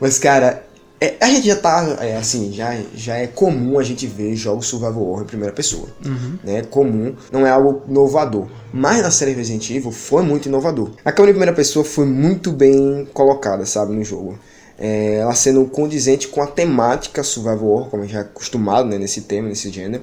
[0.00, 0.64] Mas, cara,
[1.00, 4.66] é, a gente já tá, é, assim, já, já é comum a gente ver jogos
[4.66, 5.88] survival horror em primeira pessoa.
[6.04, 6.38] Uhum.
[6.44, 6.62] Né?
[6.62, 8.46] Comum, não é algo inovador.
[8.72, 10.90] Mas na série Resident Evil foi muito inovador.
[11.04, 14.38] A câmera em primeira pessoa foi muito bem colocada, sabe, no jogo.
[14.80, 18.88] É, ela sendo condizente com a temática survival horror, como a gente já é acostumado
[18.88, 20.02] né, nesse tema, nesse gênero.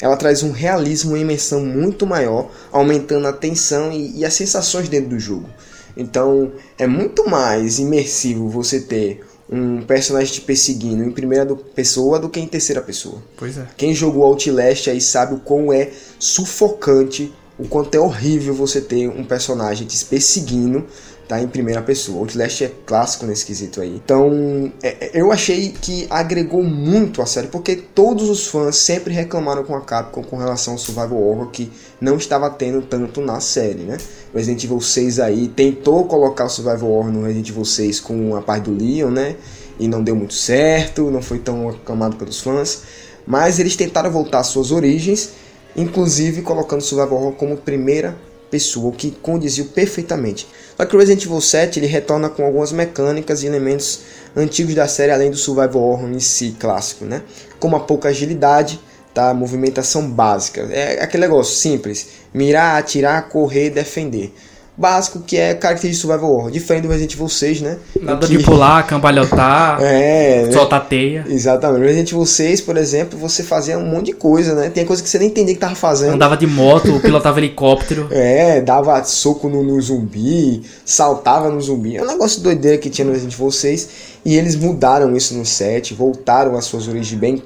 [0.00, 4.88] Ela traz um realismo e imersão muito maior, aumentando a tensão e, e as sensações
[4.88, 5.48] dentro do jogo.
[5.96, 12.28] Então é muito mais imersivo você ter um personagem te perseguindo em primeira pessoa do
[12.28, 13.22] que em terceira pessoa.
[13.36, 13.66] Pois é.
[13.76, 19.08] Quem jogou Outlast aí sabe o quão é sufocante, o quanto é horrível você ter
[19.08, 20.84] um personagem te perseguindo
[21.28, 22.20] tá em primeira pessoa.
[22.20, 23.94] Outlast é clássico nesse quesito aí.
[24.04, 29.12] Então, é, é, eu achei que agregou muito a série, porque todos os fãs sempre
[29.12, 33.40] reclamaram com a Capcom com relação ao Survival Horror, que não estava tendo tanto na
[33.40, 33.98] série, né?
[34.34, 38.42] Resident Evil 6 aí tentou colocar o Survival Horror no Resident Evil 6 com a
[38.42, 39.36] parte do Leon, né?
[39.78, 42.82] e não deu muito certo, não foi tão aclamado pelos fãs,
[43.26, 45.30] mas eles tentaram voltar às suas origens,
[45.76, 48.16] inclusive colocando Survival Horror como primeira
[48.50, 50.46] pessoa, o que condiziu perfeitamente.
[50.76, 54.00] Só que o Resident Evil 7 ele retorna com algumas mecânicas e elementos
[54.36, 57.22] antigos da série, além do Survival Horror em si clássico, né?
[57.58, 58.80] Como a pouca agilidade,
[59.14, 59.32] tá?
[59.32, 60.68] movimentação básica.
[60.70, 64.32] É aquele negócio simples: mirar, atirar, correr, defender
[64.76, 67.78] básico que é característico do Survival Horror, diferente do Resident Evil 6, né?
[68.00, 68.36] Nada que...
[68.36, 71.24] de pular, cambalhotar, é, soltar teia.
[71.28, 71.80] Exatamente.
[71.80, 74.70] No Resident Evil 6, por exemplo, você fazia um monte de coisa, né?
[74.70, 76.14] Tem coisa que você nem entendia que tava fazendo.
[76.14, 78.08] Andava de moto, pilotava helicóptero.
[78.10, 81.96] É, dava soco no, no, zumbi, saltava no zumbi.
[81.96, 84.16] É um negócio doideira que tinha no Resident Evil 6.
[84.24, 87.42] E eles mudaram isso no 7, voltaram às suas origens bem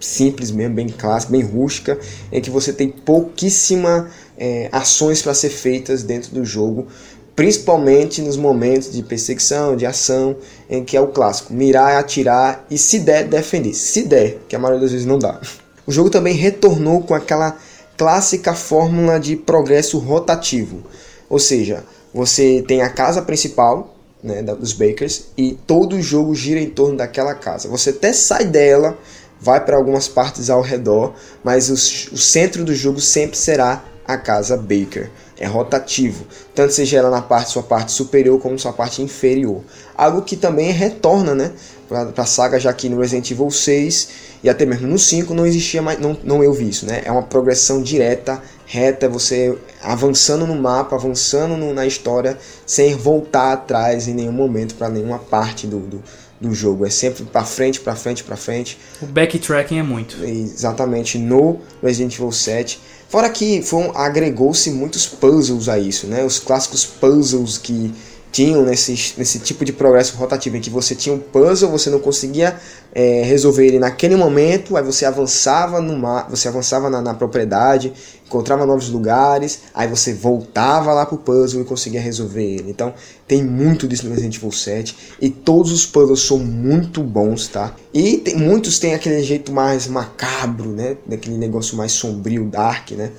[0.00, 1.98] simples mesmo, bem clássica, bem rústica,
[2.30, 6.86] em que você tem pouquíssima é, ações para ser feitas dentro do jogo,
[7.34, 10.36] principalmente nos momentos de perseguição, de ação,
[10.68, 13.74] em que é o clássico, mirar, atirar e se der, defender.
[13.74, 15.40] Se der, que a maioria das vezes não dá.
[15.86, 17.56] O jogo também retornou com aquela
[17.96, 20.82] clássica fórmula de progresso rotativo,
[21.28, 26.60] ou seja, você tem a casa principal, né, dos Bakers, e todo o jogo gira
[26.60, 27.68] em torno daquela casa.
[27.68, 28.98] Você até sai dela,
[29.40, 34.16] vai para algumas partes ao redor, mas o, o centro do jogo sempre será a
[34.16, 35.10] casa Baker.
[35.40, 39.62] É rotativo, tanto seja ela na parte sua parte superior como sua parte inferior.
[39.96, 41.52] Algo que também retorna, né,
[41.88, 44.08] para a saga já que no Resident Evil 6
[44.42, 47.02] e até mesmo no 5 não existia mais, não, não eu vi isso, né?
[47.04, 53.52] É uma progressão direta, reta, você avançando no mapa, avançando no, na história, sem voltar
[53.52, 56.02] atrás em nenhum momento para nenhuma parte do, do
[56.40, 56.86] do jogo.
[56.86, 58.78] É sempre para frente, para frente, para frente.
[59.02, 60.22] O backtracking é muito.
[60.24, 62.80] Exatamente, no Resident Evil 7.
[63.08, 66.24] Fora que um, agregou-se muitos puzzles a isso, né?
[66.24, 67.92] Os clássicos puzzles que
[68.30, 71.98] tinham nesse, nesse tipo de progresso rotativo, em que você tinha um puzzle, você não
[71.98, 72.56] conseguia
[72.92, 77.92] é, resolver ele naquele momento, aí você avançava no mar, você avançava na, na, propriedade,
[78.26, 82.70] encontrava novos lugares, aí você voltava lá pro puzzle e conseguia resolver ele.
[82.70, 82.94] Então
[83.26, 87.74] tem muito disso no Resident Evil 7 e todos os puzzles são muito bons, tá?
[87.92, 90.96] E tem, muitos têm aquele jeito mais macabro, né?
[91.06, 93.10] Daquele negócio mais sombrio, dark, né?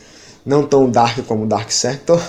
[0.46, 2.20] Não tão dark como Dark Sector,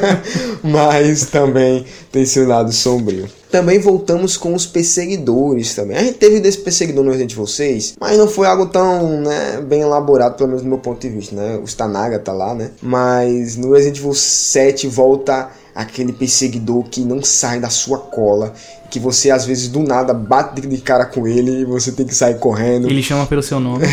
[0.62, 3.28] mas também tem seu lado sombrio.
[3.50, 5.96] Também voltamos com os perseguidores também.
[5.96, 9.60] A gente teve desse perseguidor no Resident Evil 6, mas não foi algo tão né,
[9.62, 11.56] bem elaborado, pelo menos do meu ponto de vista, né?
[11.56, 12.72] O Stanaga tá lá, né?
[12.82, 18.52] Mas no Resident Evil 7 volta aquele perseguidor que não sai da sua cola,
[18.90, 22.14] que você às vezes do nada bate de cara com ele e você tem que
[22.14, 22.88] sair correndo.
[22.88, 23.86] Ele chama pelo seu nome.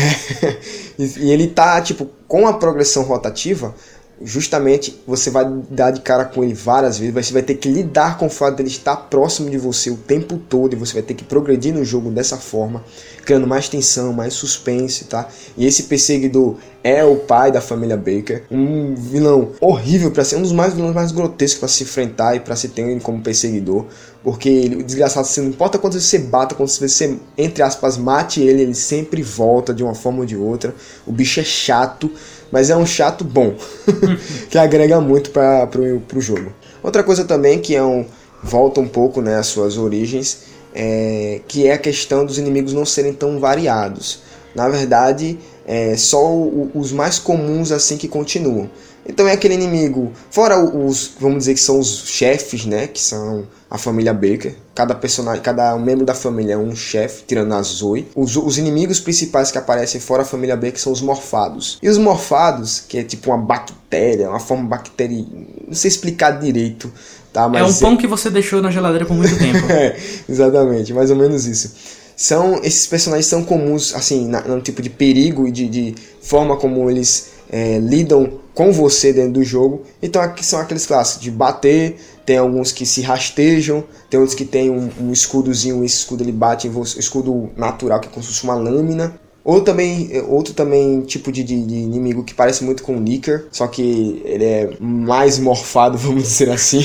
[0.98, 3.74] e ele tá, tipo, com a progressão rotativa,
[4.22, 8.16] justamente você vai dar de cara com ele várias vezes, você vai ter que lidar
[8.18, 11.14] com o fato dele estar próximo de você o tempo todo e você vai ter
[11.14, 12.82] que progredir no jogo dessa forma,
[13.24, 15.28] criando mais tensão, mais suspense, tá?
[15.56, 20.42] E esse perseguidor é o pai da família Baker, um vilão horrível para ser um
[20.42, 23.86] dos mais vilões mais grotescos para se enfrentar e para se ter como perseguidor,
[24.22, 28.62] porque ele, o desgraçado, não importa quanto você bata, quando você entre aspas mate ele,
[28.62, 30.72] ele sempre volta de uma forma ou de outra.
[31.04, 32.08] O bicho é chato
[32.52, 33.56] mas é um chato bom,
[34.48, 35.68] que agrega muito para
[36.14, 36.52] o jogo.
[36.82, 38.06] Outra coisa também que é um,
[38.40, 42.86] volta um pouco né, às suas origens, é, que é a questão dos inimigos não
[42.86, 44.20] serem tão variados.
[44.54, 48.70] Na verdade, é só o, os mais comuns assim que continuam.
[49.08, 53.46] Então é aquele inimigo, fora os, vamos dizer que são os chefes, né, que são
[53.70, 54.54] a família Baker.
[54.74, 58.08] Cada personagem, cada membro da família é um chefe, tirando a Zoe.
[58.16, 61.78] Os, os, inimigos principais que aparecem fora a família Baker são os morfados.
[61.80, 65.24] E os morfados, que é tipo uma bactéria, uma forma bactéria,
[65.66, 66.92] não sei explicar direito,
[67.32, 67.48] tá?
[67.48, 67.96] Mas é um pão é...
[67.96, 69.70] que você deixou na geladeira por muito tempo.
[69.70, 69.96] é,
[70.28, 71.72] exatamente, mais ou menos isso.
[72.16, 76.56] São esses personagens são comuns assim, na, no tipo de perigo e de, de forma
[76.56, 79.82] como eles é, lidam com você dentro do jogo.
[80.02, 84.46] Então aqui são aqueles clássicos de bater, tem alguns que se rastejam, tem outros que
[84.46, 88.22] tem um, um escudozinho, esse escudo ele bate em você, escudo natural que é como
[88.22, 89.20] se fosse uma lâmina.
[89.46, 93.46] Ou também, outro também tipo de, de, de, inimigo que parece muito com o Nicker,
[93.52, 96.84] só que ele é mais morfado, vamos dizer assim.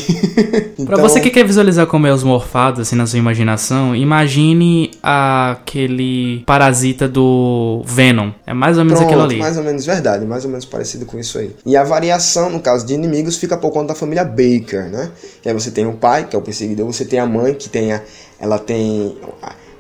[0.77, 0.85] então...
[0.85, 6.43] Pra você que quer visualizar como é os morfados, assim, na sua imaginação, imagine aquele
[6.45, 8.29] parasita do Venom.
[8.45, 9.39] É mais ou menos Pronto, aquilo ali.
[9.39, 11.55] mais ou menos verdade, mais ou menos parecido com isso aí.
[11.65, 15.09] E a variação, no caso de inimigos, fica por conta da família Baker, né?
[15.43, 17.67] E aí você tem o pai, que é o perseguidor, você tem a mãe, que
[17.67, 18.03] tem a,
[18.39, 19.17] ela tem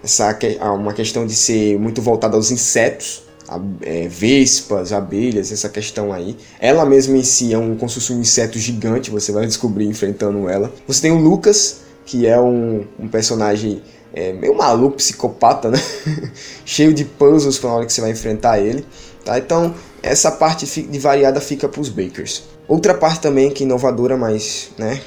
[0.03, 0.37] essa
[0.71, 3.23] uma questão de ser muito voltada aos insetos,
[3.81, 6.37] é, vespas, abelhas, essa questão aí.
[6.59, 10.71] Ela mesma em si é um, como um inseto gigante, você vai descobrir enfrentando ela.
[10.87, 13.81] Você tem o Lucas, que é um, um personagem
[14.13, 15.81] é, meio maluco, psicopata, né?
[16.65, 18.85] Cheio de puzzles na hora que você vai enfrentar ele.
[19.23, 19.37] Tá?
[19.37, 22.43] Então, essa parte de variada fica para os Bakers.
[22.67, 25.01] Outra parte também que é inovadora, mas né,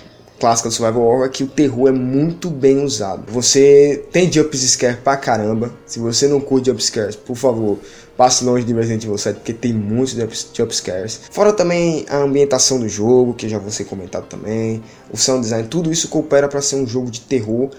[0.45, 3.33] clássica do Survival Horror é que o terror é muito bem usado.
[3.33, 5.73] Você tem jumpscare pra caramba.
[5.87, 7.79] Se você não curte jumpscares, por favor,
[8.15, 10.15] passe longe de Resident Evil 7, porque tem muitos
[10.53, 11.23] jumpscares.
[11.31, 15.91] Fora também a ambientação do jogo, que já ser comentado também, o sound design, tudo
[15.91, 17.71] isso coopera para ser um jogo de terror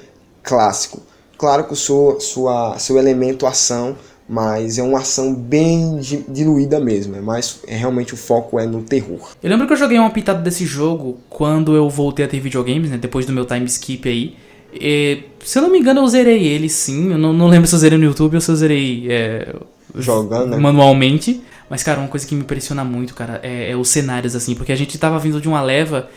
[0.41, 0.99] clássico.
[1.37, 3.95] Claro que o seu, sua, seu elemento ação
[4.27, 8.81] mas é uma ação bem diluída mesmo, é mais é, realmente o foco é no
[8.81, 9.31] terror.
[9.41, 12.89] Eu lembro que eu joguei uma pitada desse jogo quando eu voltei a ter videogames,
[12.89, 14.35] né, depois do meu time skip aí.
[14.73, 17.11] E, se eu não me engano, eu zerei ele sim.
[17.11, 19.55] Eu não, não lembro se eu zerei no YouTube ou se eu zerei é,
[19.95, 20.57] jogando né?
[20.57, 21.41] manualmente.
[21.69, 24.71] Mas, cara, uma coisa que me impressiona muito, cara, é, é os cenários, assim, porque
[24.71, 26.09] a gente tava vindo de uma leva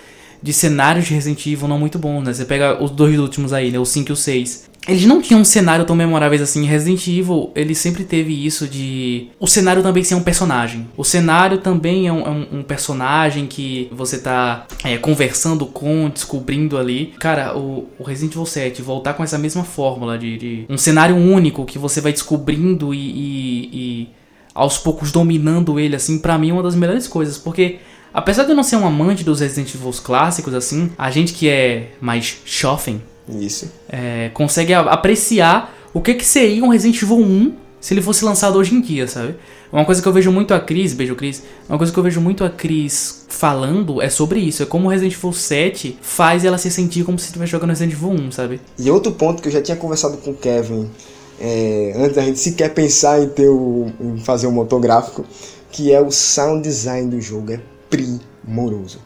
[0.42, 2.32] de cenários de Resident Evil não muito bons, né?
[2.32, 3.78] Você pega os dois últimos aí, né?
[3.78, 4.67] O 5 e o 6.
[4.86, 6.64] Eles não tinham um cenário tão memoráveis assim.
[6.64, 9.28] Resident Evil, ele sempre teve isso de.
[9.38, 10.88] O cenário também ser um personagem.
[10.96, 16.78] O cenário também é um, é um, personagem que você tá é, conversando com, descobrindo
[16.78, 17.14] ali.
[17.18, 21.16] Cara, o, o, Resident Evil 7 voltar com essa mesma fórmula de, de um cenário
[21.16, 24.08] único que você vai descobrindo e, e, e
[24.54, 27.36] aos poucos dominando ele, assim, para mim é uma das melhores coisas.
[27.36, 27.78] Porque
[28.12, 31.46] Apesar de eu não ser um amante dos Resident Evil clássicos, assim, a gente que
[31.48, 33.70] é mais shopping Isso.
[33.88, 38.58] É, consegue apreciar o que, que seria um Resident Evil 1 se ele fosse lançado
[38.58, 39.36] hoje em dia, sabe?
[39.72, 42.20] Uma coisa que eu vejo muito a Cris, beijo Cris, uma coisa que eu vejo
[42.20, 46.56] muito a Cris falando é sobre isso, é como o Resident Evil 7 faz ela
[46.56, 48.60] se sentir como se estivesse jogando Resident Evil 1, sabe?
[48.78, 50.90] E outro ponto que eu já tinha conversado com o Kevin,
[51.38, 55.24] é, antes da gente sequer pensar em, ter o, em fazer um motográfico,
[55.70, 57.60] que é o sound design do jogo, é
[57.90, 59.00] primoroso.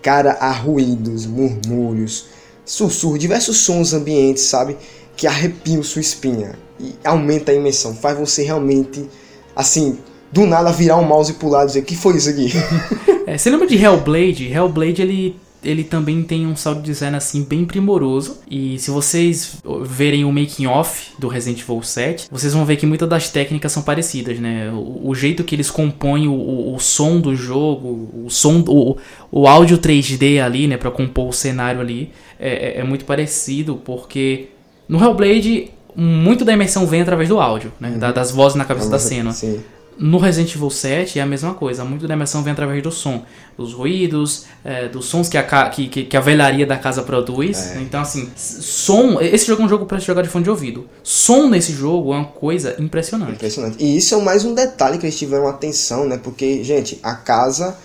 [0.00, 2.26] Cara, há ruídos, murmúrios,
[2.64, 4.76] sussurros, diversos sons ambientes, sabe?
[5.16, 9.08] Que arrepiam sua espinha e aumenta a imersão, faz você realmente,
[9.54, 9.98] assim,
[10.32, 12.50] do nada virar um mouse e pular e dizer: que foi isso aqui?
[13.26, 14.52] É, você lembra de Hellblade?
[14.52, 15.34] Hellblade ele
[15.64, 18.40] ele também tem um sound design assim bem primoroso.
[18.50, 22.86] E se vocês verem o making off do Resident Evil 7, vocês vão ver que
[22.86, 24.70] muitas das técnicas são parecidas, né?
[24.70, 28.96] O, o jeito que eles compõem o, o, o, som do jogo, o som, o,
[29.30, 33.80] o áudio 3D ali, né, para compor o cenário ali, é, é, é muito parecido,
[33.84, 34.48] porque
[34.88, 37.90] no Hellblade muito da imersão vem através do áudio, né?
[37.90, 37.98] Uhum.
[37.98, 39.32] Da, das vozes na cabeça da cena.
[39.32, 39.60] Sim.
[39.96, 43.22] No Resident Evil 7 é a mesma coisa, muito da imersão vem através do som,
[43.56, 47.76] dos ruídos, é, dos sons que a, que, que a velharia da casa produz.
[47.76, 47.80] É.
[47.80, 49.20] Então, assim, som.
[49.20, 50.88] Esse jogo é um jogo para jogar de fone de ouvido.
[51.02, 53.32] Som nesse jogo é uma coisa impressionante.
[53.32, 53.76] Impressionante.
[53.82, 56.18] E isso é mais um detalhe que eles tiveram atenção, né?
[56.22, 57.76] Porque, gente, a casa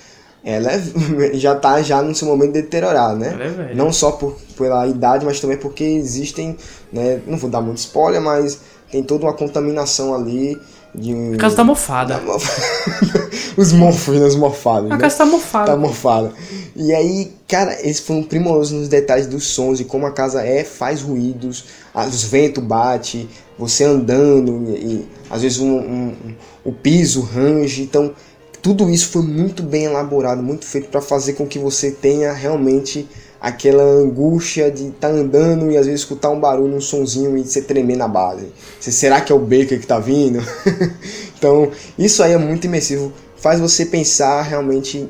[0.43, 0.81] ela é,
[1.35, 3.69] já tá já no seu momento deteriorado, né?
[3.71, 6.57] É Não só por, pela idade, mas também porque existem,
[6.91, 7.21] né?
[7.27, 8.59] Não vou dar muito spoiler, mas
[8.91, 10.59] tem toda uma contaminação ali
[10.93, 12.19] de A casa tá mofada.
[12.19, 12.47] Mof...
[13.57, 14.25] Os morfos, né?
[14.25, 14.91] Os morfados.
[14.91, 15.01] A né?
[15.01, 15.71] casa tá mofada.
[15.71, 16.31] Tá mofada.
[16.75, 20.63] E aí, cara, eles foram primorosos nos detalhes dos sons e como a casa é,
[20.63, 23.27] faz ruídos, os ventos bate,
[23.57, 27.81] você andando e, às vezes um, um, um, o piso range.
[27.81, 28.13] Então,
[28.61, 33.07] tudo isso foi muito bem elaborado, muito feito para fazer com que você tenha realmente
[33.39, 37.43] aquela angústia de estar tá andando e às vezes escutar um barulho, um sonzinho e
[37.43, 38.47] você tremer na base.
[38.79, 40.39] Você, será que é o Baker que está vindo?
[41.37, 43.13] então, isso aí é muito imersivo.
[43.37, 45.07] Faz você pensar realmente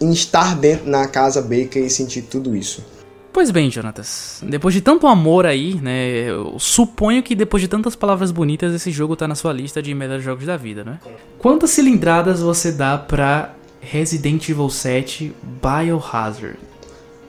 [0.00, 2.84] em estar dentro na casa Baker e sentir tudo isso.
[3.32, 7.94] Pois bem, Jonatas, depois de tanto amor aí, né, eu suponho que depois de tantas
[7.94, 10.98] palavras bonitas, esse jogo tá na sua lista de melhores jogos da vida, né?
[11.38, 16.58] Quantas cilindradas você dá pra Resident Evil 7 Biohazard?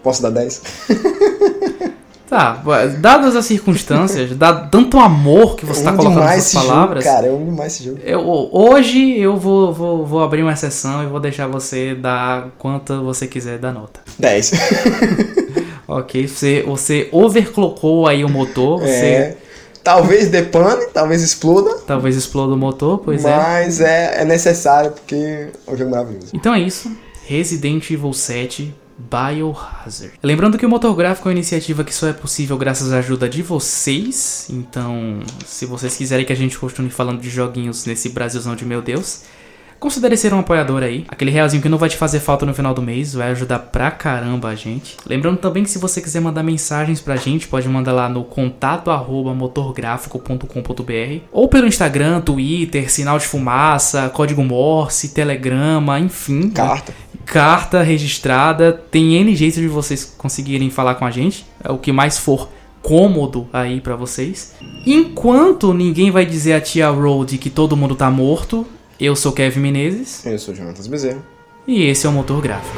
[0.04, 0.62] Posso dar 10?
[2.30, 2.62] Tá,
[3.00, 7.04] dadas as circunstâncias, dado tanto amor que você está colocando nessas palavras.
[7.04, 8.00] Jogo, cara, eu amo mais esse jogo.
[8.04, 8.20] Eu,
[8.52, 13.26] hoje eu vou, vou, vou abrir uma exceção e vou deixar você dar quanto você
[13.26, 14.02] quiser da nota.
[14.20, 14.52] 10.
[15.89, 18.82] ok, você, você overclockou aí o motor.
[18.82, 19.06] Você...
[19.06, 19.38] É,
[19.84, 21.80] talvez depane, talvez exploda.
[21.88, 23.38] Talvez exploda o motor, pois mas é.
[23.38, 26.28] Mas é, é necessário porque é um jogo maravilhoso.
[26.36, 26.95] Então é isso.
[27.26, 30.14] Resident Evil 7 Biohazard.
[30.22, 33.30] Lembrando que o motor gráfico é uma iniciativa que só é possível graças à ajuda
[33.30, 34.47] de vocês.
[34.50, 38.82] Então, se vocês quiserem que a gente continue falando de joguinhos nesse Brasilzão de meu
[38.82, 39.24] Deus,
[39.80, 41.06] considere ser um apoiador aí.
[41.08, 43.89] Aquele realzinho que não vai te fazer falta no final do mês, vai ajudar pra
[43.89, 44.97] caramba a gente.
[45.06, 48.91] Lembrando também que se você quiser mandar mensagens pra gente, pode mandar lá no contato
[48.91, 56.47] arroba motorgráfico.com.br ou pelo Instagram, Twitter, sinal de fumaça, código Morse, Telegrama, enfim.
[56.47, 56.52] Né?
[56.54, 56.91] Carta.
[56.91, 57.09] Né?
[57.26, 58.72] Carta registrada.
[58.72, 61.46] Tem N jeitos de vocês conseguirem falar com a gente.
[61.64, 62.50] É o que mais for
[62.82, 64.54] cômodo aí pra vocês.
[64.86, 68.66] Enquanto ninguém vai dizer a tia Road que todo mundo tá morto,
[69.00, 71.20] eu sou Kevin Menezes Eu sou o Jonatas Bezerra.
[71.68, 72.78] e esse é o Motor Gráfico.